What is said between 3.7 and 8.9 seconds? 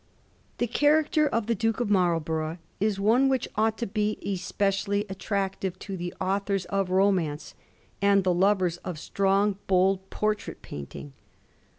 to be especially attractive to the authors of romance and the lovers